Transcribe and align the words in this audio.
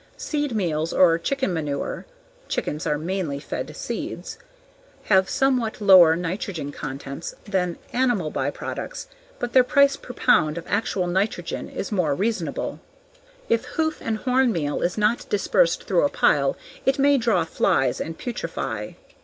Seed 0.17 0.55
meals 0.55 0.91
or 0.93 1.19
chicken 1.19 1.53
manure 1.53 2.07
(chickens 2.47 2.87
are 2.87 2.97
mainly 2.97 3.39
fed 3.39 3.77
seeds) 3.77 4.39
have 5.03 5.29
somewhat 5.29 5.79
lower 5.79 6.15
nitrogen 6.15 6.71
contents 6.71 7.35
than 7.45 7.77
animal 7.93 8.31
byproducts 8.31 9.05
but 9.37 9.53
their 9.53 9.63
price 9.63 9.97
per 9.97 10.15
pound 10.15 10.57
of 10.57 10.65
actual 10.67 11.05
nutrition 11.05 11.69
is 11.69 11.91
more 11.91 12.15
reasonable. 12.15 12.79
If 13.47 13.65
hoof 13.77 14.01
and 14.01 14.17
horn 14.17 14.51
meal 14.51 14.81
is 14.81 14.97
not 14.97 15.29
dispersed 15.29 15.83
through 15.83 16.03
a 16.05 16.09
pile 16.09 16.57
it 16.83 16.97
may 16.97 17.19
draw 17.19 17.45
flies 17.45 18.01
and 18.01 18.17
putrefy. 18.17 18.95